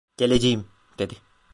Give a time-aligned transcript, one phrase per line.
[0.17, 0.65] "Geleceğim!"
[0.99, 1.13] dedi.